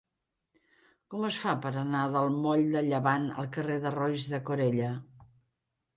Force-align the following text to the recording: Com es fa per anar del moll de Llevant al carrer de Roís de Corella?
Com 1.13 1.27
es 1.27 1.35
fa 1.41 1.53
per 1.67 1.73
anar 1.83 2.01
del 2.15 2.33
moll 2.45 2.65
de 2.77 2.83
Llevant 2.89 3.31
al 3.43 3.53
carrer 3.59 3.79
de 3.87 3.95
Roís 3.99 4.29
de 4.33 4.41
Corella? 4.49 4.91